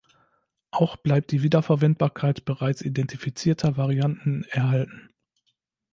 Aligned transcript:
Auch 0.71 0.97
bleibt 0.97 1.29
die 1.31 1.43
Wiederverwendbarkeit 1.43 2.43
bereits 2.43 2.81
identifizierter 2.81 3.77
Varianten 3.77 4.45
erhalten. 4.45 5.11